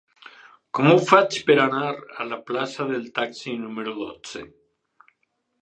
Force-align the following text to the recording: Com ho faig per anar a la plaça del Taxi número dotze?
Com 0.77 0.87
ho 0.91 0.95
faig 1.09 1.37
per 1.49 1.57
anar 1.65 1.91
a 2.23 2.27
la 2.31 2.41
plaça 2.49 2.89
del 2.93 3.05
Taxi 3.21 3.57
número 3.67 3.97
dotze? 4.03 4.47